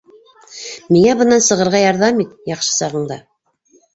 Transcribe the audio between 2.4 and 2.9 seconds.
яҡшы